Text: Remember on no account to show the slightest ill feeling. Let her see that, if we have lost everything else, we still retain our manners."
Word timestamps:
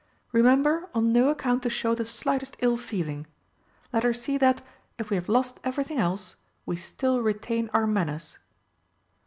Remember 0.31 0.89
on 0.95 1.13
no 1.13 1.29
account 1.29 1.61
to 1.61 1.69
show 1.69 1.93
the 1.93 2.05
slightest 2.05 2.57
ill 2.59 2.75
feeling. 2.75 3.27
Let 3.93 4.01
her 4.01 4.15
see 4.15 4.35
that, 4.39 4.63
if 4.97 5.11
we 5.11 5.15
have 5.15 5.29
lost 5.29 5.59
everything 5.63 5.99
else, 5.99 6.35
we 6.65 6.75
still 6.75 7.21
retain 7.21 7.69
our 7.71 7.85
manners." 7.85 8.39